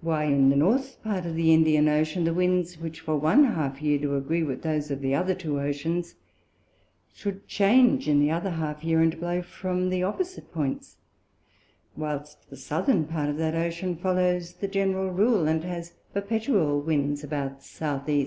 Why 0.00 0.26
in 0.26 0.50
the 0.50 0.54
North 0.54 1.02
part 1.02 1.26
of 1.26 1.34
the 1.34 1.52
Indian 1.52 1.88
Ocean, 1.88 2.22
the 2.22 2.32
Winds, 2.32 2.78
which 2.78 3.00
for 3.00 3.16
one 3.16 3.42
half 3.42 3.82
Year 3.82 3.98
do 3.98 4.14
agree 4.14 4.44
with 4.44 4.62
those 4.62 4.92
of 4.92 5.00
the 5.00 5.12
other 5.12 5.34
two 5.34 5.58
Oceans, 5.58 6.14
should 7.12 7.48
change 7.48 8.06
in 8.08 8.30
other 8.30 8.50
half 8.50 8.84
Year, 8.84 9.00
and 9.00 9.18
blow 9.18 9.42
from 9.42 9.88
the 9.90 10.04
opposite 10.04 10.52
Points; 10.52 10.98
whilst 11.96 12.48
the 12.48 12.56
Southern 12.56 13.06
part 13.06 13.28
of 13.28 13.38
that 13.38 13.56
Ocean 13.56 13.96
follows 13.96 14.52
the 14.54 14.68
General 14.68 15.10
Rule, 15.10 15.48
and 15.48 15.64
has 15.64 15.94
perpetual 16.14 16.80
Winds 16.80 17.24
about 17.24 17.56
S. 17.56 17.82
E? 18.08 18.24